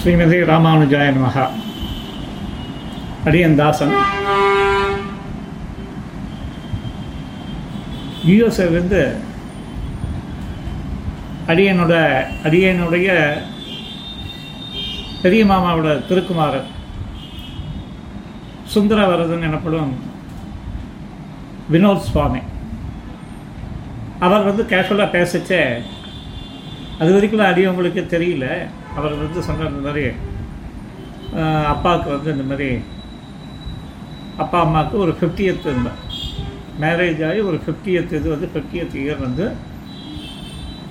[0.00, 1.44] ஸ்ரீமதி ராமானுஜாய மகா
[3.24, 3.94] அடியன் தாசன்
[8.28, 9.02] யூஎஸ்ஏலேருந்து
[11.52, 11.94] அடியனோட
[12.46, 13.08] அடியனுடைய
[15.22, 16.70] பெரிய மாமாவோட திருக்குமாரன்
[18.74, 19.92] சுந்தரவரதன் எனப்படும்
[21.72, 22.40] வினோத் சுவாமி.
[24.20, 25.62] அவர் வந்து கேஷுவலாக பேசிச்சே.
[26.98, 28.46] அது வரைக்கும் அடியவங்களுக்கு தெரியல.
[28.98, 30.04] அவர் வந்து சொன்னார் இந்த மாதிரி
[31.72, 32.68] அப்பாவுக்கு வந்து இந்த மாதிரி
[34.42, 35.66] அப்பா அம்மாவுக்கு ஒரு ஃபிஃப்டியத்
[36.84, 39.46] மேரேஜ் ஆகி ஒரு ஃபிஃப்டியத் இது வந்து ஃபிஃப்டியத் இயர் வந்து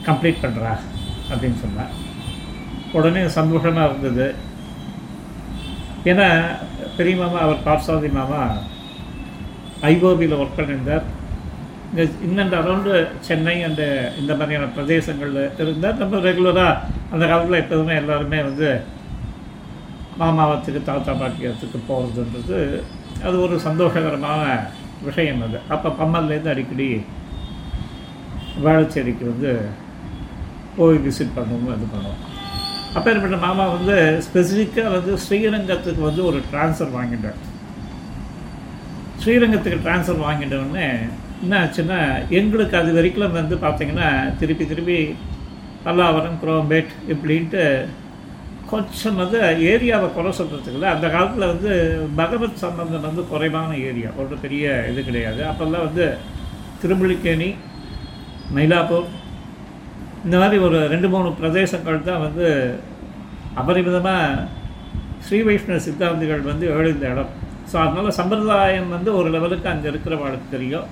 [0.07, 0.73] கம்ப்ளீட் பண்ணுறா
[1.31, 1.93] அப்படின்னு சொன்னார்.
[2.97, 4.27] உடனே சந்தோஷமாக இருந்தது.
[6.11, 6.27] ஏன்னா
[6.97, 8.41] பெரிய மாமா அவர் பார்சாதி மாமா
[9.89, 11.05] ஐஓபியில் ஒர்க் பண்ணியிருந்தார்.
[11.89, 12.93] இந்த இன்னண்ட் அரௌண்டு
[13.27, 13.83] சென்னை அந்த
[14.21, 18.69] இந்த மாதிரியான பிரதேசங்களில் இருந்தால் நம்ம ரெகுலராக அந்த காலத்தில் எப்போதுமே எல்லாருமே வந்து
[20.21, 22.59] மாமாவத்துக்கு தாத்தா பாட்டியத்துக்கு போகிறதுன்றது
[23.25, 24.41] அது ஒரு சந்தோஷகரமான
[25.07, 25.57] விஷயம் அது.
[25.73, 26.87] அப்போ பம்மல்லேருந்து அடிக்கடி
[28.65, 29.51] வேளச்சேரிக்கு வந்து
[30.77, 32.23] போய் விசிட் பண்ணுவோம் இது பண்ணுவோம்.
[32.97, 37.39] அப்பேற்பட்ட மாமா வந்து ஸ்பெசிஃபிக்காக வந்து ஸ்ரீரங்கத்துக்கு வந்து ஒரு ட்ரான்ஸ்ஃபர் வாங்கிட்டார்.
[39.21, 40.87] ஸ்ரீரங்கத்துக்கு ட்ரான்ஸ்ஃபர் வாங்கிட்டோடனே
[41.43, 41.99] என்ன ஆச்சுன்னா
[42.39, 44.99] எங்களுக்கு அது வரைக்கும் வந்து பார்த்திங்கன்னா திருப்பி திருப்பி
[45.85, 47.63] பல்லாவரம் குரோம்பேட் இப்படின்ட்டு
[48.71, 49.39] கொஞ்சம் வந்து
[49.71, 51.71] ஏரியாவை குறை சொல்கிறதுக்குல அந்த காலத்தில் வந்து
[52.19, 54.09] பகவத் சம்பந்தம் வந்து குறைவான ஏரியா.
[54.21, 55.41] ஒன்றும் பெரிய இது கிடையாது.
[55.51, 56.05] அப்போல்லாம் வந்து
[56.81, 57.49] திருமுழிக்கேணி
[58.55, 59.07] மயிலாப்பூர்
[60.25, 62.45] இந்த மாதிரி ஒரு ரெண்டு மூணு பிரதேசங்கள் தான் வந்து
[63.61, 64.45] அபரிமிதமாக
[65.25, 67.31] ஸ்ரீ வைஷ்ணவ சித்தாந்திகள் வந்து எழுந்த இடம்.
[67.69, 70.87] ஸோ அதனால் சம்பிரதாயம் வந்து ஒரு லெவலுக்கு அங்கே இருக்கிறவங்களுக்கு தெரியும்.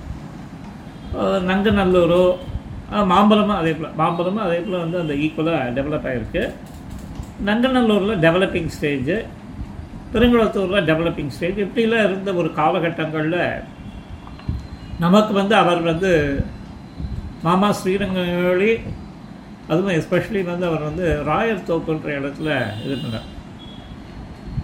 [1.50, 2.22] நங்கநல்லூரோ
[2.92, 6.52] மாம்பழமும் அதே போல் மாம்பழமும் அதே போல் வந்து அந்த ஈக்குவலாக டெவலப் ஆகிருக்கு
[7.44, 9.24] நங்கநல்லூரில் டெவலப்பிங் ஸ்டேஜு
[10.12, 13.62] பெருங்குளத்தூரில் டெவலப்பிங் ஸ்டேஜ் இப்படிலாம் இருந்த ஒரு காலகட்டங்களில்
[14.98, 16.44] நமக்கு வந்து அவர் வந்து
[17.42, 18.72] மாமா ஸ்ரீரங்கி
[19.68, 22.50] அதுவும் எஸ்பெஷலி வந்து அவர் வந்து ராயர் தோப்புன்ற இடத்துல
[22.84, 23.26] இது பண்ணார்.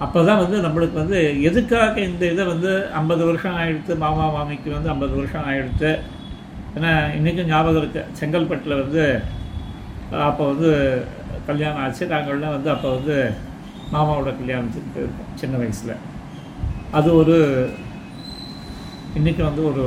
[0.01, 4.89] அப்போ தான் வந்து நம்மளுக்கு வந்து எதுக்காக இந்த இதை வந்து ஐம்பது வருஷம் ஆகிடுத்து மாமா மாமிக்கு வந்து
[4.89, 6.01] ஐம்பது வருஷம் ஆகிடுத்து
[6.77, 9.03] ஏன்னா இன்றைக்கும் ஞாபகம் இருக்குது செங்கல்பட்டில் வந்து
[10.29, 10.71] அப்போ வந்து
[11.49, 12.05] கல்யாணம் ஆச்சு.
[12.13, 13.17] நாங்கள்லாம் வந்து அப்போ வந்து
[13.95, 15.95] மாமாவோட கல்யாணத்துக்கு போயிருக்கோம் சின்ன வயசில்.
[16.99, 17.37] அது ஒரு
[19.19, 19.85] இன்றைக்கி வந்து ஒரு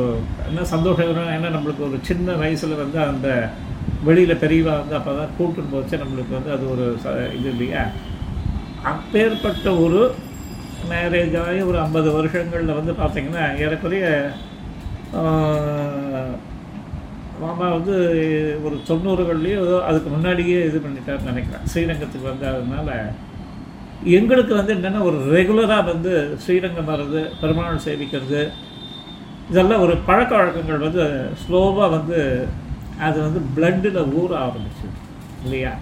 [0.49, 3.27] என்ன சந்தோஷம் ஏன்னா நம்மளுக்கு ஒரு சின்ன வயசில் வந்து அந்த
[4.07, 6.01] வெளியில் பெரியவா வந்து அப்போ தான் கூட்டுன்னு போச்சு.
[6.03, 7.83] நம்மளுக்கு வந்து அது ஒரு ச இது இல்லையா?
[8.91, 10.01] அப்பேற்பட்ட ஒரு
[10.91, 14.07] மேரேஜ் ஆகி ஒரு ஐம்பது வருஷங்களில் வந்து பார்த்திங்கன்னா ஏறக்குறைய
[17.41, 17.95] மாமா வந்து
[18.63, 21.65] ஒரு தொண்ணூறுகள்லேயோ ஏதோ அதுக்கு முன்னாடியே இது பண்ணிட்டாருன்னு நினைக்கிறேன்.
[21.65, 22.89] ஸ்ரீரங்கத்துக்கு வந்ததுனால
[24.17, 28.41] எங்களுக்கு வந்து என்னென்னா ஒரு ரெகுலராக வந்து ஸ்ரீரங்கம் வர்றது பெருமாள் சேவிக்கிறது
[29.49, 31.03] இதெல்லாம் ஒரு பழக்க வழக்கங்கள் வந்து
[31.41, 32.19] ஸ்லோவாக வந்து
[32.99, 34.87] அது வந்து பிளட்டில் ஊற ஆரம்பிச்சு
[35.43, 35.73] இல்லையா?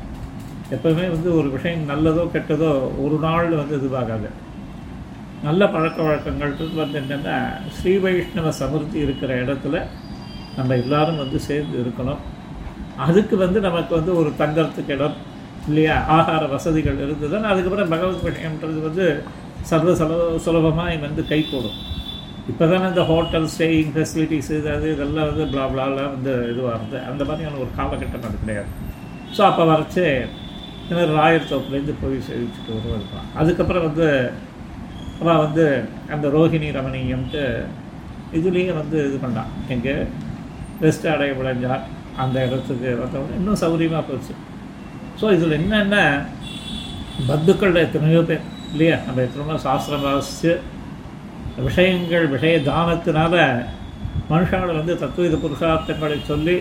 [0.71, 2.69] எப்போவுமே வந்து ஒரு விஷயம் நல்லதோ கெட்டதோ
[3.03, 4.29] ஒரு நாள் வந்து இதுவாகாது.
[5.43, 7.35] நல்ல பழக்க வழக்கங்கள் வந்து என்னென்னா
[7.69, 9.77] ஸ்ரீ வைஷ்ணவ சமிருத்தி இருக்கிற இடத்துல
[10.57, 12.21] நம்ம எல்லாரும் வந்து சேர்ந்து இருக்கணும்.
[13.05, 15.15] அதுக்கு வந்து நமக்கு வந்து ஒரு தங்கறதுக்கு இடம்
[15.67, 15.95] இல்லையா?
[16.15, 19.05] ஆகார வசதிகள் இருந்ததுன்னா அதுக்கப்புறம் பகவத் விஷயம்ன்றது வந்து
[19.69, 21.77] சர்வ சுலப சுலபமாக வந்து கை கூடும்.
[22.51, 27.03] இப்போ தானே இந்த ஹோட்டல் ஸ்டேயிங் ஃபெசிலிட்டிஸ் இது அது இதெல்லாம் வந்து blah blah வந்து இதுவாக இருந்தது.
[27.11, 28.71] அந்த மாதிரியான ஒரு காலகட்டம் அது கிடையாது.
[29.35, 30.03] ஸோ அப்போ வரைச்சு
[30.83, 34.07] இந்த மாதிரி ராயர் தோப்புலேருந்து போய் சேவிச்சுட்டு வருவாங்க அதுக்கப்புறம் வந்து
[35.21, 35.65] அவன் வந்து
[36.15, 37.43] அந்த ரோஹிணி ரமணியம்ட்டு
[38.39, 39.95] இதுலேயும் வந்து இது பண்ணான் எங்கே?
[40.83, 41.83] ரெஸ்ட் அடைய விளைஞ்சார்
[42.23, 44.33] அந்த இடத்துக்கு வந்தவங்க இன்னும் சௌகரியமாக போச்சு.
[45.19, 45.97] ஸோ இதில் என்னென்ன
[47.29, 48.95] பத்துக்கள் எத்தனையோ பேர் இல்லையா?
[49.07, 50.53] நம்ம எத்தனையோ சாஸ்திரம் வாசித்து
[51.67, 53.35] விஷயங்கள் விஷய தானத்தினால
[54.31, 56.55] மனுஷாவில் வந்து தத்துவித புருஷார்த்தங்களை சொல்லி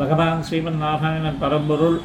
[0.00, 1.98] பகவான் ஸ்ரீமன் நாராயணன் பரம்பொருள்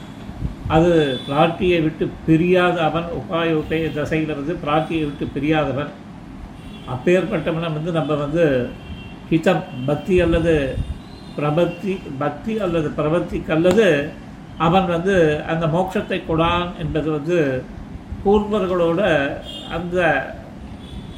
[0.76, 0.91] அது
[1.28, 5.91] பிராட்டியை விட்டு பிரியாத அவன் உபாய உபய தசையில் வந்து பிராட்டியை விட்டு பிரியாதவன்.
[6.94, 8.44] அப்பேற்பட்டவனை வந்து நம்ம வந்து
[9.32, 10.53] ஹிதம் பக்தி அல்லது
[11.37, 13.87] பிரபத்தி பக்தி அல்லது பிரபத்திக்கு அல்லது
[14.58, 15.16] அவன் வந்து
[15.47, 17.37] அந்த மோட்சத்தை கொடான் என்பது வந்து
[18.23, 19.02] பூர்வர்களோட
[19.70, 19.99] அந்த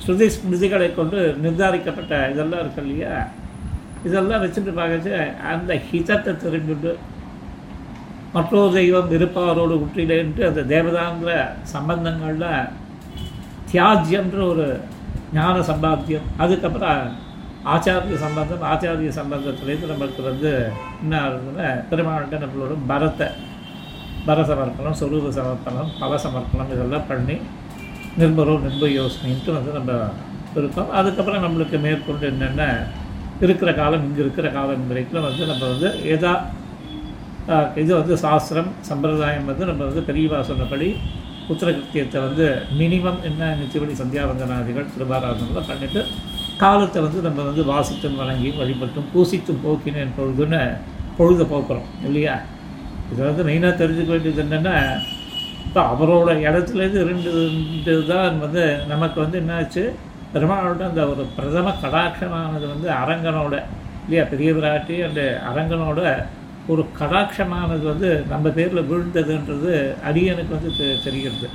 [0.03, 3.15] ஸ்ருதி ஸ்மிருதிகளை கொண்டு நிர்தாரிக்கப்பட்ட இதெல்லாம் இருக்கு இல்லையா?
[4.05, 5.15] இதெல்லாம் வச்சுட்டு பார்க்கச்சு
[5.53, 6.91] அந்த ஹிதத்தை தெரிஞ்சுட்டு
[8.33, 11.31] மற்றொரு தெய்வம் இருப்பாரோடு உற்றிலேன்ட்டு அந்த தேவதாங்கிற
[11.61, 12.69] சம்பந்தங்களில்
[13.71, 14.67] தியாஜ்யன்ற ஒரு
[15.33, 16.29] ஞான சம்பாத்தியம்.
[16.37, 17.03] அதுக்கப்புறம்
[17.65, 20.51] ஆச்சாரிய சம்பந்தம் ஆச்சாரிய சம்பந்தத்துலேருந்து நம்மளுக்கு வந்து
[21.03, 23.27] என்ன ஆகுதுன்னா பெருமாள்கிட்ட நம்மளோட பரத்தை
[24.27, 27.35] பரசமர்ப்பணம் சொரூப சமர்ப்பணம் பல சமர்ப்பணம் இதெல்லாம் பண்ணி
[28.17, 29.91] நிர்மரோ நிர்ப யோசனைன்ட்டு வந்து நம்ம
[30.55, 30.89] இருக்கோம்.
[30.91, 32.63] அதுக்கப்புறம் நம்மளுக்கு மேற்கொண்டு என்னென்ன
[33.41, 36.33] இருக்கிற காலம் இங்கே இருக்கிற காலம் வரைக்கும் வந்து நம்ம வந்து எதா
[37.75, 40.89] இது வந்து சாஸ்திரம் சம்பிரதாயம் வந்து நம்ம வந்து பெரியவா சொன்னபடி
[41.49, 42.47] உத்தரகிருத்தியத்தை வந்து
[42.77, 46.03] மினிமம் என்ன நித்தியபடி சந்தியாவந்தனாதிகள் திருபாராதனெலாம் பண்ணிவிட்டு
[46.61, 50.61] காலத்தை வந்து நம்ம வந்து வாசித்தும் வழங்கி வழிபட்டும் பூசித்தும் போக்கினேன் பொழுதுன்னு
[51.19, 52.35] பொழுதை போக்குறோம் இல்லையா?
[53.11, 54.75] இதை வந்து மெயினாக தெரிஞ்சுக்க வேண்டியது என்னென்னா
[55.65, 59.83] இப்போ அவரோட இடத்துலேருந்து ரெண்டு ரெண்டு தான் வந்து நமக்கு வந்து என்னாச்சு?
[60.33, 63.55] பெருமாளோட அந்த ஒரு பிரதம கடாட்சமானது வந்து அரங்கனோட
[64.03, 64.23] இல்லையா?
[64.23, 66.01] பெரிய விராட்டி அந்த அரங்கனோட
[66.67, 69.73] ஒரு கடாட்சமானது வந்து நம்ம பேரில் விழுந்ததுன்றது
[70.09, 71.47] அடியனுக்கு வந்து தெ- தெரிகிறது.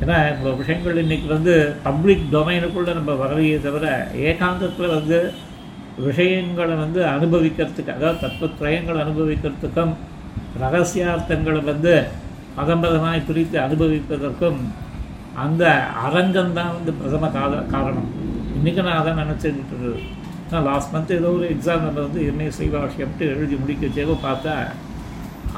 [0.00, 5.32] ஏன்னா இவ்வளோ விஷயங்கள் இன்னைக்கு வந்து பப்ளிக் டொமைனுக்குள்ளே நம்ம வரலையே தவிர ஏகாந்தத்தில் வந்து
[5.98, 9.94] விஷயங்களை வந்து அனுபவிக்கிறதுக்கு அதாவது தத்துவத்திரயங்களை அனுபவிக்கிறதுக்கும்
[10.60, 12.04] ரகசியார்த்தங்களை வந்து
[12.56, 14.60] பதம்பதமாய் பிரித்து அனுபவிப்பதற்கும்
[15.34, 15.64] அந்த
[16.02, 18.08] அரங்கம் தான் வந்து பிரதம கால காரணம்.
[18.58, 20.00] இன்றைக்கி நான் அதை நினச்சிக்கிட்டு இருந்தது
[20.50, 24.54] நான் லாஸ்ட் மந்த் ஏதோ ஒரு எக்ஸாம் நம்ம வந்து எம்ஏ ஸ்ரீபாஷ்யம்ட்டு எழுதி முடிக்க பார்த்தா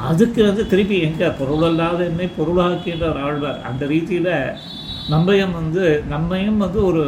[0.08, 3.60] அதுக்கு வந்து திருப்பி எங்கே பொருளல்லாத என்னை பொருளாக்கின்ற ஒரு ஆழ்வார்.
[3.68, 4.32] அந்த ரீதியில்
[5.12, 7.04] நம்மையும் வந்து நம்மையும் வந்து ஒரு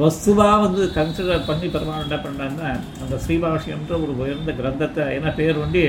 [0.00, 2.70] வஸ்துவாக வந்து கன்சிடர் பண்ணி பெருமாள் என்ன பண்ணுறாங்கன்னா
[3.02, 5.82] அந்த ஸ்ரீபாஷ்யம்ன்ற ஒரு உயர்ந்த கிரந்தத்தை ஏன்னா பேர் ஒண்டி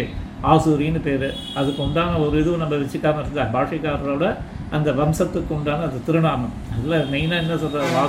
[0.52, 1.28] ஆசூரின்னு பேர்.
[1.60, 4.28] அதுக்கு உண்டான ஒரு இதுவும் நம்ம வச்சுக்காமல் இருந்தால் பாஷைக்காரரோட
[4.78, 6.56] அந்த வம்சத்துக்கு உண்டான அந்த திருநாமம்.
[6.76, 8.06] அதில் மெயினாக என்ன சொல்கிற வா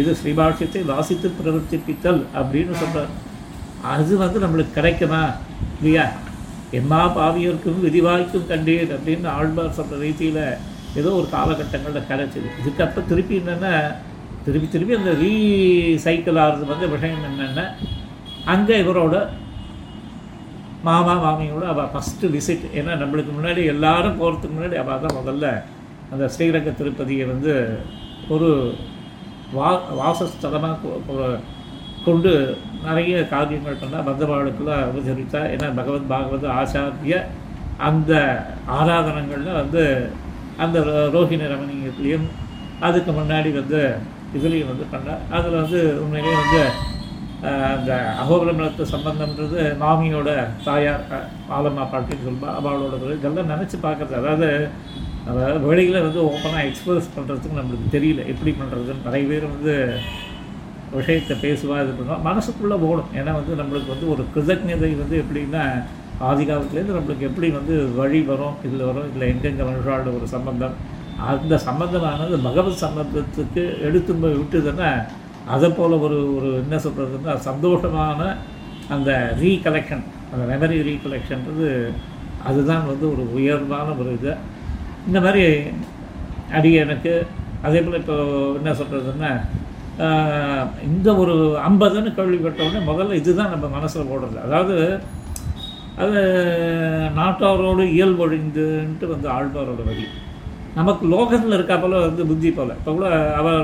[0.00, 3.12] இது ஸ்ரீபாஷ்யத்தை வாசித்து பிரவர்த்திப்பித்தல் அப்படின்னு சொல்கிறார்
[3.94, 5.22] அது வந்து நம்மளுக்கு கிடைக்குமா?
[5.78, 6.06] இல்லையா?
[6.74, 10.42] எல்லா பாவியர்க்கும் விதிவாய்க்கும் கண்டீர் அப்படின்னு ஆழ்வார் சொல்கிற ரீதியில்
[11.00, 13.72] ஏதோ ஒரு காலகட்டங்களில் கிடச்சிது இதுக்கப்புறம் திருப்பி என்னென்னா
[14.44, 17.66] திருப்பி திருப்பி அந்த ரீசைக்கிள் ஆகிறது வந்து விஷயம் என்னென்னா
[18.46, 19.16] அங்கே இவரோட
[20.84, 25.46] மாமா மாமியோட அவள் ஃபஸ்ட்டு விசிட் ஏன்னா நம்மளுக்கு முன்னாடி எல்லாரும் போகிறதுக்கு முன்னாடி அவள் தான் முதல்ல
[26.10, 27.52] அந்த ஸ்ரீரங்க திருப்பதியை வந்து
[28.28, 28.50] ஒரு
[29.52, 30.92] வா வாசஸ்தலமாக
[32.04, 32.32] கொண்டு
[32.82, 37.16] நிறைய காரியங்கள் பண்ணால் பந்தவாளுக்கெல்லாம் உபசரித்தா ஏன்னா பகவத் பாகவத ஆசாத்திய
[37.78, 38.12] அந்த
[38.70, 39.82] ஆராதனங்களில் வந்து
[40.56, 42.26] அந்த ரோ- ரோஹிணி ரமணியத்துலேயும்
[42.80, 43.80] அதுக்கு முன்னாடி வந்து
[44.34, 46.60] இதுலேயும் வந்து பண்ணார் அதில் வந்து உண்மையிலேயே வந்து
[47.74, 47.92] அந்த
[48.22, 50.30] அகோபிரமணத்து சம்பந்தம்ன்றது மாமியோட
[50.64, 51.02] தாயார்
[51.50, 54.14] ஆலம்மா பாட்டின்னு சொல்லுவா அவளோட இதெல்லாம் நினச்சி பார்க்குறது.
[54.14, 54.48] அதாவது
[55.26, 58.26] அதாவது வெளியில் வந்து ஓப்பனாக எக்ஸ்பிரஸ் பண்ணுறதுக்கு நம்மளுக்கு தெரியல.
[58.26, 59.74] எப்படி பண்ணுறதுன்னு நிறைய பேர் வந்து
[60.98, 63.12] விஷயத்தை பேசுவா இது பண்ணுவோம் மனசுக்குள்ளே ஓடும்.
[63.18, 65.62] ஏன்னா வந்து நம்மளுக்கு வந்து ஒரு கிருதஜதை வந்து எப்படின்னா
[66.28, 70.76] ஆதி காலத்துலேருந்து நம்மளுக்கு எப்படி வந்து வழி வரும் இதில் வரும் இதில் எங்கெங்கே மனுஷாவோட ஒரு சம்பந்தம்.
[71.32, 74.90] அந்த சம்பந்தமானது பகவத் சம்பந்தத்துக்கு எடுத்து போய் விட்டுதுன்னா
[75.54, 78.20] அதை போல் ஒரு ஒரு என்ன சொல்கிறதுன்னா சந்தோஷமான
[78.94, 79.10] அந்த
[79.42, 81.68] ரீகலெக்ஷன் அந்த மெமரி ரீகலெக்ஷன்றது
[82.48, 84.32] அதுதான் வந்து ஒரு உயர்வான ஒரு இது.
[85.08, 85.44] இந்த மாதிரி
[86.58, 87.14] அடியனுக்கு
[87.66, 88.16] அதே போல் இப்போ
[88.60, 89.30] என்ன சொல்கிறதுன்னா
[90.88, 91.34] இந்த ஒரு
[91.68, 94.76] ஐம்பதுன்னு கேள்விப்பட்ட உடனே முதல்ல இதுதான் நம்ம மனசில் போடுறது அதாவது
[96.02, 96.20] அது
[97.18, 100.06] நாட்டாரோடு இயல்பொழிந்துன்ட்டு வந்து ஆழ்வாரோட வழி.
[100.78, 102.74] நமக்கு லோகத்தில் இருக்கா போல வந்து புத்தி போல.
[102.80, 103.08] இப்போ கூட
[103.40, 103.60] அவர்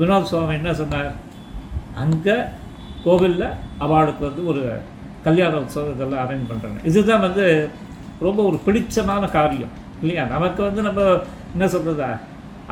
[0.00, 1.10] வினோத் சுவாமி என்ன சொன்னார்?
[2.02, 2.36] அங்கே
[3.04, 3.46] கோவிலில்
[3.84, 4.64] அவளுக்கு வந்து ஒரு
[5.26, 7.46] கல்யாண உற்சவம் இதெல்லாம் அரேஞ்ச் பண்ணுறாங்க இதுதான் வந்து
[8.26, 9.72] ரொம்ப ஒரு பிடிச்சமான காரியம்
[10.02, 10.24] இல்லையா?
[10.34, 11.00] நமக்கு வந்து நம்ம
[11.54, 12.10] என்ன சொல்கிறதா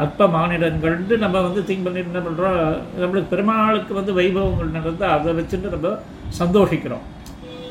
[0.02, 2.58] அற்ப மானிடங்கள்னு நம்ம வந்து திங்க் பண்ணிட்டு என்ன பண்ணுறோம்
[3.02, 5.92] நம்மளுக்கு பெருமாளுக்கு வந்து வைபவங்கள் நடந்தால் அதை வச்சுட்டு நம்ம
[6.40, 7.04] சந்தோஷிக்கிறோம்.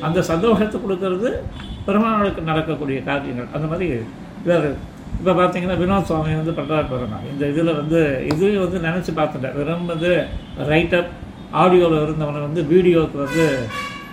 [0.06, 1.30] அந்த சந்தோஷத்தை கொடுக்கறது
[1.86, 3.50] பெருமாளுக்கு நடக்கக்கூடிய காரியங்கள்.
[3.56, 3.86] அந்த மாதிரி
[4.42, 4.72] இதாக
[5.20, 7.16] இப்போ பார்த்தீங்கன்னா வினோத் சுவாமி வந்து பண்ணுறாரு பாருங்க.
[7.32, 8.00] இந்த இதில் வந்து
[8.32, 9.56] இதுலேயும் வந்து நினச்சி பார்த்துட்டேன்.
[9.58, 10.10] வெறும் வந்து
[10.72, 11.10] ரைட்டப்
[11.62, 13.46] ஆடியோவில் இருந்தவனை வந்து வீடியோவுக்கு வந்து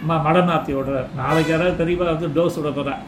[0.08, 3.04] ம மடமாற்றி விடுறார் நாளைக்கு யாராவது பெரியவா வந்து டோஸ் விட போகிறேன்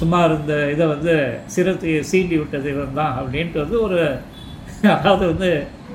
[0.00, 1.12] சும்மா இருந்த இதை வந்து
[1.54, 4.00] சிரத்தையை சீண்டி விட்டது இவன் தான் அப்படின்ட்டு வந்து ஒரு
[4.96, 5.50] அதாவது வந்து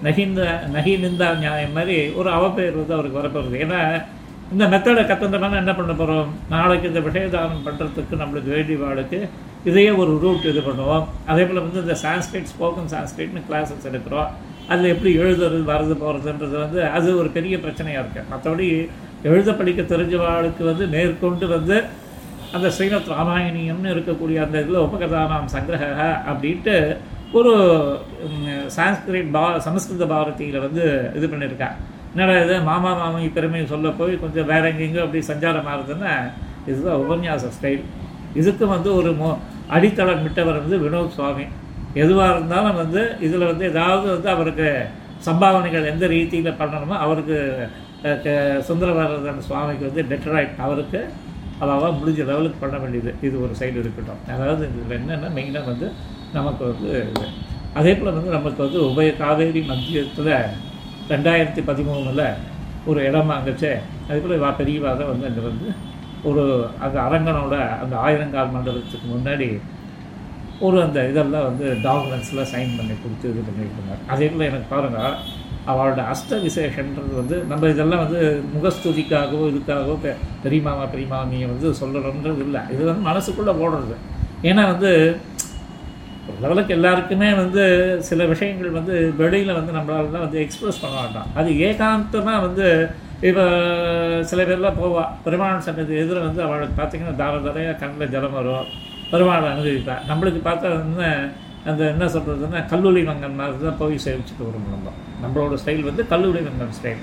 [0.05, 0.41] நகிந்த
[0.75, 3.57] நகி நிந்தா நியாயம் மாதிரி ஒரு அவப்பெயர் வந்து அவருக்கு வரப்போகுது.
[3.65, 3.79] ஏன்னா
[4.53, 9.19] இந்த மெத்தடை கத்தந்தமான என்ன பண்ண போகிறோம் நாளைக்கு இந்த விஷயதானம் பண்ணுறதுக்கு நம்மளுக்கு வேண்டியவாளுக்கு
[9.69, 11.05] இதையே ஒரு ரூட் இது பண்ணுவோம்.
[11.31, 14.29] அதே போல் வந்து இந்த சான்ஸ்கிரிட் ஸ்போக்கன் சான்ஸ்கிரிட்னு கிளாஸஸ் எடுக்கிறோம்.
[14.71, 18.67] அதில் எப்படி எழுதுறது வரது போகிறதுன்றது வந்து அது ஒரு பெரிய பிரச்சனையாக இருக்குது மற்றபடி
[19.29, 21.77] எழுத படிக்க தெரிஞ்சவாளுக்கு வந்து மேற்கொண்டு வந்து
[22.55, 25.85] அந்த ஸ்ரீமத் ராமாயணியம்னு இருக்கக்கூடிய அந்த இதில் உபகதானாம் சங்கிரக
[26.31, 26.75] அப்படின்ட்டு
[27.39, 27.51] ஒரு
[28.75, 30.83] சான்ஸ்கிரிட் பா சமஸ்கிருத பாரதியில் வந்து
[31.17, 31.77] இது பண்ணியிருக்காங்க
[32.13, 32.55] என்னடா இது?
[32.67, 36.11] மாமா மாமி பெருமை சொல்ல போய் கொஞ்சம் வேற எங்கெங்கோ அப்படி சஞ்சாரம் ஆகுதுன்னா
[36.69, 37.81] இதுதான் உபன்யாச ஸ்டைல்.
[38.41, 39.29] இதுக்கு வந்து ஒரு மோ
[39.75, 41.45] அடித்தளம் விட்டவர் வந்து வினோத் சுவாமி.
[42.03, 44.67] எதுவாக இருந்தாலும் வந்து இதில் வந்து ஏதாவது வந்து அவருக்கு
[45.27, 47.37] சம்பாவனைகள் எந்த ரீதியில் பண்ணணுமோ அவருக்கு
[48.69, 51.01] சுந்தரவரதன் சுவாமிக்கு வந்து டெட்ராய்ட் அவருக்கு
[51.63, 53.11] அதாவது முடிஞ்ச லெவலுக்கு பண்ண வேண்டியது.
[53.27, 54.21] இது ஒரு சைடு இருக்கட்டும்.
[54.35, 55.87] அதாவது இதில் என்னென்னா மெயினாக வந்து
[56.39, 56.91] நமக்கு வந்து
[57.79, 60.33] அதே போல் வந்து நமக்கு வந்து உபய காவேரி மத்தியத்தில்
[61.11, 62.25] ரெண்டாயிரத்தி பதிமூணில்
[62.89, 63.71] ஒரு இடம் வாங்குச்சு.
[64.07, 65.67] அதே போல் வா பெரியவாக வந்து அங்கே வந்து
[66.29, 66.43] ஒரு
[66.85, 69.47] அந்த அரங்கனோட அந்த ஆயிரங்கால் மண்டலத்துக்கு முன்னாடி
[70.65, 75.15] ஒரு அந்த இதெல்லாம் வந்து டாக்குமெண்ட்ஸ்லாம் சைன் பண்ணி கொடுத்து இது பண்ணிட்டு அதே போல் எனக்கு பாருங்கள்
[75.71, 78.21] அவளோட அஷ்ட விசேஷன்றது வந்து நம்ம இதெல்லாம் வந்து
[78.53, 80.09] முகஸ்துதிக்காகவோ இதுக்காகவோ பெ
[80.43, 82.61] பெரியமாமா பெரியமாமியை வந்து சொல்லணுன்றது இல்லை.
[82.73, 83.95] இது வந்து மனசுக்குள்ளே ஓடுறது.
[84.49, 84.91] ஏன்னா வந்து
[86.43, 87.63] லெவலுக்கு எல்லாருக்குமே வந்து
[88.09, 92.65] சில விஷயங்கள் வந்து வெளியில் வந்து நம்மளால வந்து எக்ஸ்ப்ரெஸ் பண்ண மாட்டோம் அது ஏகாந்தமாக வந்து
[93.29, 93.43] இப்போ
[94.29, 95.03] சில பேர்லாம் போவா.
[95.25, 98.65] பெருமாள் சன்னதி எதிர வந்து அவளுக்கு பார்த்தீங்கன்னா தார தாரையாக கண்ணில் ஜலம் வரும்.
[99.11, 99.95] பெருமாளை அனுபவிப்பா.
[100.09, 101.07] நம்மளுக்கு பார்த்தா வந்து
[101.69, 104.91] அந்த என்ன சொல்கிறதுன்னா கல்லூரி மங்கன் மாதிரி தான் போய் சேவிச்சுட்டு வரும் நம்ம.
[105.23, 107.01] நம்மளோட ஸ்டைல் வந்து கல்லூரி மங்கன் ஸ்டைல்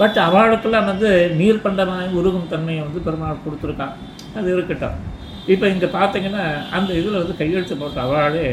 [0.00, 3.94] பட் அவளுக்கெல்லாம் வந்து நீர் பண்டமாக உருகும் தன்மையை வந்து பெருமாள் கொடுத்துருக்கான்.
[4.38, 4.98] அது இருக்கட்டும்.
[5.48, 6.44] இப்போ இங்கே பார்த்தீங்கன்னா
[6.76, 8.46] அந்த இதில் வந்து கையெழுத்து போட்ட அவளே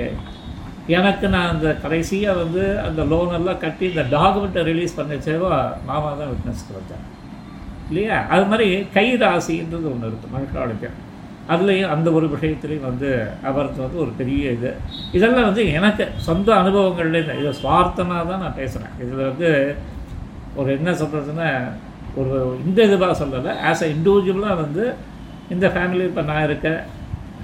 [0.95, 5.49] எனக்கு நான் அந்த கடைசியாக வந்து அந்த லோன் எல்லாம் கட்டி இந்த டாக்குமெண்ட்டை ரிலீஸ் பண்ணிச்சேவோ
[5.87, 7.03] மாமா தான் விட்னஸ்க்கு வச்சேன்
[7.89, 8.17] இல்லையா?
[8.33, 10.89] அது மாதிரி கை ராசின்றது ஒன்று இருக்குது மனுஷாளுக்கு
[11.49, 13.09] அதுலேயும் அந்த ஒரு விஷயத்துலேயும் வந்து
[13.49, 14.69] அவருக்கு வந்து ஒரு பெரிய இது.
[15.13, 19.49] இதெல்லாம் வந்து எனக்கு சொந்த அனுபவங்கள்லேருந்து இதை சுவார்த்தமாக தான் நான் பேசுகிறேன் இதில் வந்து
[20.55, 21.49] ஒரு என்ன சொல்கிறதுன்னா
[22.19, 22.33] ஒரு
[22.65, 24.85] இந்த இதுவாக சொல்லலை ஆஸ் அ இண்டிவிஜுவலாக வந்து
[25.53, 26.79] இந்த ஃபேமிலி இப்போ நான் இருக்கேன்.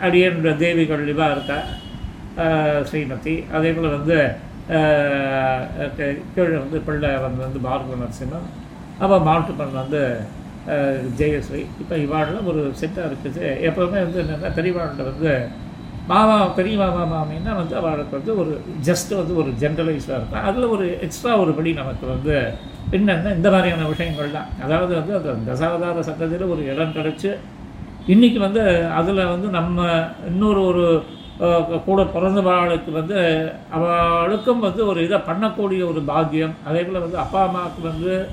[0.01, 1.57] அப்படியே என்னோட தேவிகள் இவா இருக்கா?
[2.89, 3.35] ஸ்ரீமதி.
[3.55, 4.17] அதே போல் வந்து
[6.35, 8.47] கீழே வந்து பிள்ளை வந்து வந்து பார்கவ நரசிம்மன்.
[9.03, 10.01] அப்போ மாட்டுப்பன் வந்து
[11.19, 11.61] ஜெயஸ்ரீ.
[11.81, 13.43] இப்போ இவாளில் ஒரு செட்டாக இருக்குது.
[13.67, 15.31] எப்போவுமே வந்து என்னென்னா பெரியவாள்கிட்ட வந்து
[16.11, 18.51] மாமா பெரிய மாமா மாமின்னா வந்து அவளுக்கு வந்து ஒரு
[18.87, 20.45] ஜஸ்ட் வந்து ஒரு ஜென்ரலைஸாக இருக்கும்.
[20.49, 22.35] அதில் ஒரு எக்ஸ்ட்ரா ஒரு படி நமக்கு வந்து
[22.97, 27.31] என்னென்ன இந்த மாதிரியான விஷயங்கள் தான் அதாவது வந்து அந்த தசாவதார சட்டத்தில் ஒரு இடம் கிடச்சி
[28.07, 31.03] இன்றைக்கி வந்து அதில் வந்து நம்ம இன்னொரு ஒரு
[31.85, 33.17] கூட பிறந்தவாளுக்கு வந்து
[33.71, 36.53] அவளுக்கும் வந்து ஒரு இதை பண்ணக்கூடிய ஒரு பாக்கியம்.
[36.65, 38.29] அதே போல் வந்து அப்பா அம்மாவுக்கு வந்து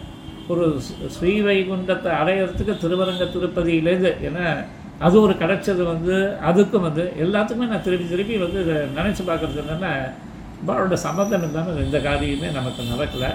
[0.48, 4.64] ஒரு ஸ்ரீ- ஸ்ரீவைகுண்டத்தை அடையிறதுக்கு திருவரங்க திருப்பதியிலேருந்து ஏன்னா
[4.98, 9.92] அது ஒரு கிடைச்சது வந்து அதுக்கும் வந்து எல்லாத்துக்குமே நான் திருப்பி திருப்பி வந்து இதை நினச்சி பார்க்குறது என்னென்னா
[10.66, 13.30] அவளோட சம்மந்தம் இல்லாமல் எந்த காரியமே நமக்கு நடக்கலை.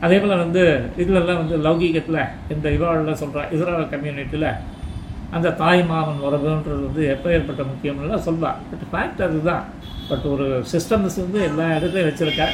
[0.00, 0.62] அதே போல் வந்து
[0.98, 4.48] இதிலெல்லாம் வந்து லௌகீகத்தில் இந்த இவாளெல்லாம் சொல்கிறா இஸ்ரோ கம்யூனிட்டியில்
[5.36, 8.50] அந்த தாய் மாமன் உறவுன்றது வந்து எப்போ ஏற்பட்ட முக்கியம்லாம் சொல்வா.
[8.70, 9.64] பட் ஃபேக்ட் அதுதான்.
[10.10, 12.48] பட் ஒரு சிஸ்டம்ஸ் வந்து எல்லா இடத்துலையும் வச்சுருக்கா.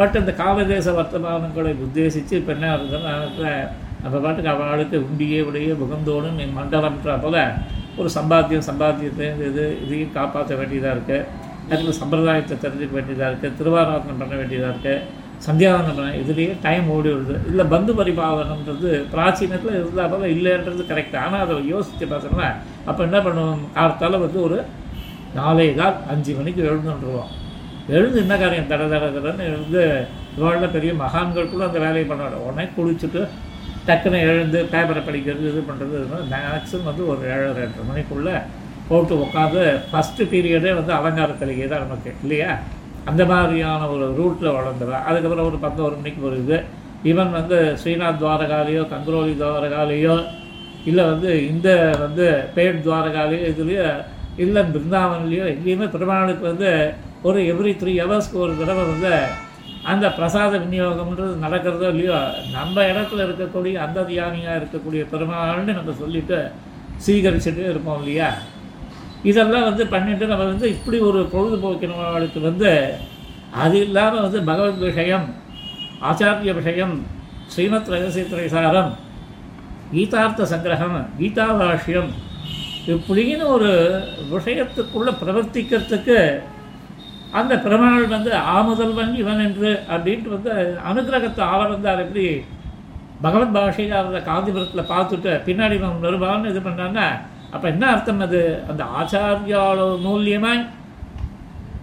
[0.00, 3.14] பட் இந்த காலதேச வர்த்தமானங்களை உத்தேசித்து இப்போ என்ன ஆகுதுன்னா
[4.06, 7.36] அந்த பாட்டுக்கு அவளுக்கு உண்டியே உடைய முகந்தோடும் என் மண்டலம்ன்ற போல
[8.00, 11.26] ஒரு சம்பாத்தியம் சம்பாத்தியத்தை இது இதையும் காப்பாற்ற வேண்டியதாக இருக்குது
[11.70, 14.96] அதுக்கு சம்பிரதாயத்தை தெரிஞ்சுக்க வேண்டியதாக இருக்குது திருவாராதனம் பண்ண வேண்டியதாக இருக்குது
[15.42, 21.54] சந்தியாவனம் இதுலேயே டைம் ஓடி வருது இல்லை பந்து பரிபாவனன்றது பிராச்சீனத்தில் இருந்தால் போல இல்லைன்றது கரெக்ட் ஆனால் அதை
[21.70, 22.48] யோசித்து பார்த்தோம்னா
[22.86, 23.62] அப்போ என்ன பண்ணுவோம்?
[23.74, 24.58] காலத்தால் வந்து ஒரு
[25.34, 27.30] நாலே கால் அஞ்சு மணிக்கு எழுந்துருவோம்
[27.88, 28.68] எழுந்து என்ன காரியம்?
[28.70, 29.82] தட தட தடன்னு எழுந்து
[30.34, 33.22] இவ்வளோ பெரிய மகான்களுக்குள்ள அந்த வேலையை பண்ண உடனே குளிச்சுட்டு
[33.86, 35.96] டக்குன்னு எழுந்து பேப்பரை படிக்கிறது இது பண்ணுறது
[36.32, 38.36] மேக்ஸிமம் வந்து ஒரு ஏழரை எட்டு மணிக்குள்ளே
[38.88, 42.50] போட்டு உட்காந்து ஃபஸ்ட்டு பீரியடே வந்து அலங்கார கலிகை தான் நமக்கு இல்லையா?
[43.06, 46.56] அந்த மாதிரியான ஒரு ரூட்டில் வளர்ந்துடும் அதுக்கப்புறம் ஒரு பதினோரு மணிக்கு வருது
[47.04, 50.16] ஈவன் வந்து ஸ்ரீநாத் துவாரகாலேயோ கங்கரோலி துவாரகாலேயோ
[50.84, 51.68] இல்லை வந்து இந்த
[51.98, 53.86] வந்து பேட் துவாரகாலேயோ இதுலேயோ
[54.38, 56.70] இல்லை பிருந்தாவன்லேயோ எங்கேயுமே பெருமாளுக்கு வந்து
[57.24, 59.12] ஒரு எவ்ரி த்ரீ ஹவர்ஸ்க்கு ஒரு தடவை வந்து
[59.86, 62.18] அந்த பிரசாத விநியோகம்ன்றது நடக்கிறதோ இல்லையோ
[62.52, 66.38] நம்ம இடத்துல இருக்கக்கூடிய அந்த தியானியாக இருக்கக்கூடிய பெருமாள்னு நம்ம சொல்லிட்டு
[67.06, 68.28] சீகரிச்சுட்டு இருப்போம் இல்லையா?
[69.24, 72.70] இதெல்லாம் வந்து பண்ணிட்டு நம்ம வந்து இப்படி ஒரு பொழுதுபோக்கினவர்களுக்கு வந்து
[73.54, 75.26] அது இல்லாமல் வந்து பகவத் விஷயம்
[76.02, 76.94] ஆச்சாரிய விஷயம்
[77.46, 78.92] ஸ்ரீமத் ரகசிய திரைசாரம்
[79.92, 82.10] கீதார்த்த சங்கிரகம் கீதாபாஷ்யம்
[82.86, 83.70] இப்படின்னு ஒரு
[84.30, 86.18] விஷயத்துக்குள்ளே பிரவர்த்திக்கிறதுக்கு
[87.32, 90.50] அந்த பெருமாள் வந்து ஆமுதல்வன் இவன் என்று அப்படின்ட்டு வந்து
[90.84, 92.24] அனுகிரகத்தை ஆள எப்படி
[93.22, 97.06] பகவத் பாஷையாக காந்திபுரத்தில் பார்த்துட்டு பின்னாடி நம்ம வருவான்னு இது பண்ணான்னா
[97.54, 98.40] அப்போ என்ன அர்த்தம் அது?
[98.70, 100.62] அந்த ஆச்சாரியால மூலியமாய்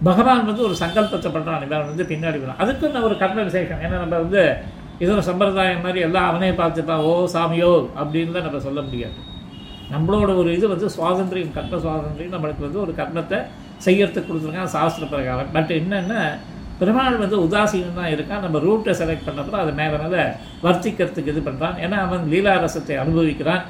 [0.07, 3.81] பகவான் வந்து ஒரு சங்கல்பத்தை பண்ணுறான் இவன் வந்து பின்னாடி வரான் நான் ஒரு கர்ம விசேஷம்?
[3.85, 4.43] ஏன்னா நம்ம வந்து
[5.03, 9.17] இதோட சம்பிரதாயம் மாதிரி எல்லாம் அவனே பார்த்துப்பான் ஓ சாமியோ அப்படின்னு தான் நம்ம சொல்ல முடியாது.
[9.93, 12.33] நம்மளோட ஒரு இது வந்து சுவாதந்திரியம் கர்ம சுவாதந்திரியம்.
[12.35, 13.39] நம்மளுக்கு வந்து ஒரு கர்மத்தை
[13.85, 15.51] செய்யறதுக்கு கொடுத்துருக்கான் சாஸ்திர பிரகாரம்.
[15.57, 16.21] பட் என்னென்னா
[16.79, 18.43] பெருமாள் வந்து உதாசீனம் தான் இருக்கான்.
[18.45, 20.21] நம்ம ரூட்டை செலக்ட் பண்ணப்பறம் அதை மேலே மேலே
[20.65, 23.63] வர்த்திக்கிறதுக்கு இது பண்ணுறான் ஏன்னா அவன் லீலாரசத்தை அனுபவிக்கிறான்.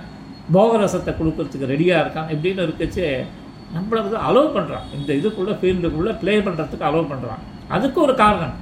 [0.55, 3.05] போக ரசத்தை கொடுக்கறதுக்கு ரெடியாக இருக்கான் இப்படின்னு இருக்கச்சு
[3.75, 7.43] நம்மளை வந்து அலோவ் பண்ணுறான் இந்த இதுக்குள்ளே ஃபீல்டுக்குள்ளே ப்ளே பண்ணுறதுக்கு அலோவ் பண்ணுறான்
[7.75, 8.55] அதுக்கு ஒரு காரணம்.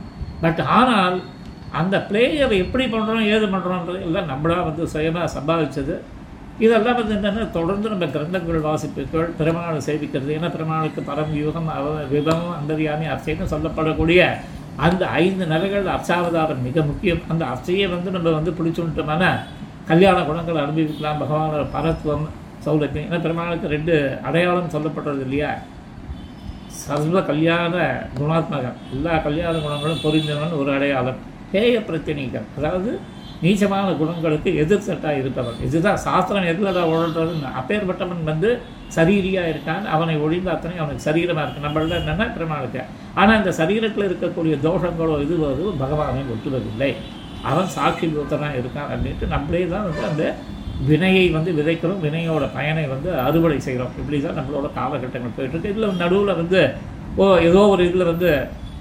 [0.44, 1.18] பட் ஆனால்
[1.80, 5.96] அந்த பிளேயர் எப்படி பண்ணுறோம் ஏது பண்ணுறோன்றது எல்லாம் நம்மளா வந்து சுயமாக சம்பாதிச்சது.
[6.66, 12.56] இதெல்லாம் வந்து என்னென்னா தொடர்ந்து நம்ம கிரந்தங்கள் வாசிப்புகள் பெருமாளை சேவிக்கிறது ஏன்னா பெருமாளுக்கு பரம் யூகம் அவ விபவம்
[12.60, 14.22] அந்தரியாமி அர்ச்சைன்னு சொல்லப்படக்கூடிய
[14.86, 17.22] அந்த ஐந்து நிலைகள் அர்ச்சாவதாரம் மிக முக்கியம்.
[17.34, 19.32] அந்த அர்ச்சையை வந்து நம்ம வந்து பிடிச்சுட்டோம்னா
[19.90, 22.26] கல்யாண குணங்களை அனுபவிக்கலாம் பகவானோட பரத்துவம்
[22.66, 23.94] சௌலத்தியம் ஏன்னா பெருமாளுக்கு ரெண்டு
[24.28, 25.52] அடையாளம் சொல்லப்படுறது இல்லையா?
[26.86, 27.76] சர்வ கல்யாண
[28.18, 28.80] குணாத்மகம்.
[28.96, 31.22] எல்லா கல்யாண குணங்களும் பொருந்தவன் ஒரு அடையாளம்.
[31.52, 32.48] பேய பிரச்சனைகள்.
[32.58, 32.92] அதாவது
[33.44, 35.60] நீச்சமான குணங்களுக்கு எதிர்த்தட்டாக இருப்பவன்.
[35.68, 38.50] இதுதான் சாஸ்திரம் எதில் உழல்றதுன்னு அப்பேற்பட்டவன் வந்து
[38.96, 39.86] சரீரியாக இருக்கான்.
[39.96, 41.66] அவனை ஒழிந்த அத்தனை அவனுக்கு சரீரமாக இருக்கு.
[41.68, 42.84] நம்மள என்னென்னா பெருமாளுக்கு.
[43.22, 46.92] ஆனால் இந்த சரீரத்தில் இருக்கக்கூடிய தோஷங்களோ இதுவோ அதுவோ பகவானை ஒட்டுவதில்லை
[47.50, 50.24] அவன் சாட்சி பூத்தனாக இருக்கான் அப்படின்ட்டு நம்மளே தான் வந்து அந்த
[50.90, 53.94] வினையை வந்து விதைக்கிறோம் வினையோட பயனை வந்து அறுவடை செய்கிறோம்.
[54.02, 55.72] இப்படி தான் நம்மளோட காலகட்டங்கள் போயிட்டுருக்கு.
[55.74, 56.62] இதில் நடுவில் வந்து
[57.22, 58.30] ஓ ஏதோ ஒரு இதில் வந்து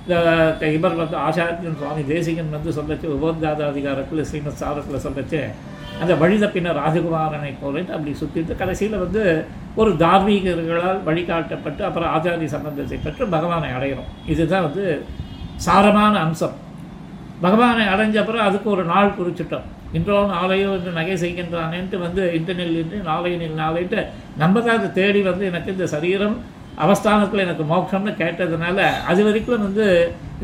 [0.03, 5.41] இந்த இவர் வந்து ஆச்சாரியன் சுவாமி தேசிகன் வந்து சொல்லச்சு உபோத்காத அதிகாரத்தில் ஸ்ரீமத் சாரத்தில் சொல்லச்சு
[6.03, 9.23] அந்த வழிதப்பின ராஜகுமாரனை போலன்ட்டு அப்படி சுற்றிட்டு கடைசியில் வந்து
[9.81, 14.85] ஒரு தார்மீகர்களால் வழிகாட்டப்பட்டு அப்புறம் ஆச்சாரிய சம்பந்தத்தை பெற்று பகவானை அடையிறோம் இதுதான் வந்து
[15.67, 16.57] சாரமான அம்சம்.
[17.45, 19.67] பகவானை அடைஞ்ச அப்புறம் அதுக்கு ஒரு நாள் குறிச்சிட்டோம்.
[19.97, 23.99] இன்றோ நாளையோ என்று நகை செய்கின்றானேன்ட்டு வந்து இன்டர்நெல் இன்று நாளையனில் நாளைட்டு
[24.43, 26.37] நம்ம தான் அதை தேடி வந்து எனக்கு இந்த சரீரம்
[26.85, 28.79] அவஸ்தானத்தில் எனக்கு மோட்சம்னு கேட்டதுனால
[29.11, 29.87] அது வரைக்கும் வந்து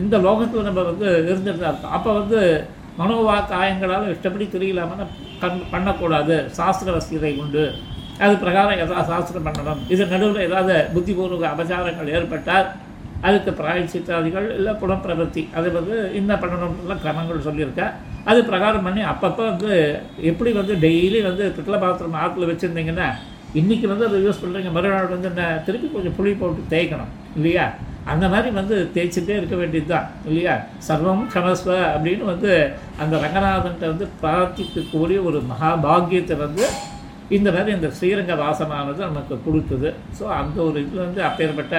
[0.02, 1.96] இந்த லோகத்தில் நம்ம வந்து இருந்துட்டு தான் இருக்கோம்.
[1.96, 2.40] அப்போ வந்து
[3.00, 5.10] மனோவா காயங்களால் இஷ்டப்படி தெரியலாமல்
[5.42, 6.36] கண் பண்ணக்கூடாது.
[6.58, 7.64] சாஸ்திர வசதியை உண்டு.
[8.24, 9.82] அது பிரகாரம் எதாவது சாஸ்திரம் பண்ணணும்?
[9.94, 12.66] இது நடுவில் ஏதாவது புத்திபூர்வ அபச்சாரங்கள் ஏற்பட்டால்
[13.22, 17.92] அதுக்கு பிராயச்சித்தாதிகள் இல்லை புலப்பிரவர்த்தி அது வந்து என்ன பண்ணணும்லாம் கிரமங்கள் சொல்லியிருக்கேன்
[18.24, 19.70] அது பிரகாரம் பண்ணி அப்பப்போ வந்து
[20.30, 23.08] எப்படி வந்து டெய்லி வந்து பித்தளை பாத்திரம் ஆற்றுல வச்சுருந்தீங்கன்னா
[23.54, 27.64] இன்றைக்கி வந்து அதை யூஸ் பண்ணுறீங்க மறுநாள் வந்து என்ன திருப்பி கொஞ்சம் புளி போட்டு தேய்க்கணும் இல்லையா?
[28.06, 30.54] அந்த மாதிரி வந்து தேய்ச்சிட்டே இருக்க வேண்டியது தான் இல்லையா?
[30.86, 32.52] சர்வம் கமஸ்வ அப்படின்னு வந்து
[32.98, 36.64] அந்த ரங்கநாதன்கிட்ட வந்து பிரார்த்திக்கக்கூடிய ஒரு மகாபாகியத்தை வந்து
[37.30, 41.76] இந்த மாதிரி இந்த ஸ்ரீரங்க வாசமானது நமக்கு கொடுக்குது ஸோ அந்த ஒரு இதில் வந்து அப்பேற்பட்ட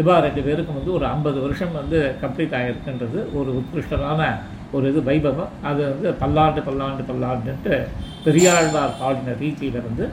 [0.00, 4.30] இவா ரெண்டு பேருக்கும் வந்து ஒரு ஐம்பது வருஷம் வந்து கம்ப்ளீட் ஆகிருக்குன்றது ஒரு உத்கிருஷ்டமான
[4.76, 5.52] ஒரு இது வைபவம்.
[5.68, 7.76] அது வந்து பல்லாண்டு பல்லாண்டு பல்லாண்டுன்ட்டு
[8.24, 10.04] பெரியாழ்வார் பாடின ரீதியில் வந்து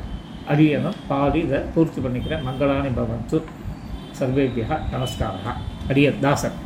[0.53, 3.25] அடியனும் பாடி இதை பூர்த்தி பண்ணிக்கிறேன் மங்களானி பவன்
[4.19, 5.53] சர்வேபியா நமஸ்காரா
[5.91, 6.57] அடியன் தாசன்.